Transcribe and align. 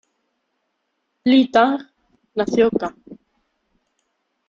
Li 1.33 1.39
Tang 1.57 1.77
nació 2.43 2.71
ca. 2.81 2.87